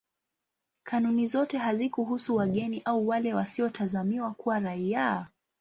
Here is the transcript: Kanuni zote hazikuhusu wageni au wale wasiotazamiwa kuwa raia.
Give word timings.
Kanuni 0.83 1.27
zote 1.27 1.57
hazikuhusu 1.57 2.35
wageni 2.35 2.81
au 2.85 3.07
wale 3.07 3.33
wasiotazamiwa 3.33 4.31
kuwa 4.31 4.59
raia. 4.59 5.25